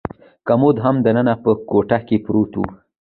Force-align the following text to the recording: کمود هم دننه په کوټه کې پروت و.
کمود 0.47 0.77
هم 0.85 0.95
دننه 1.05 1.33
په 1.43 1.51
کوټه 1.69 1.99
کې 2.07 2.17
پروت 2.25 2.51
و. 2.57 2.61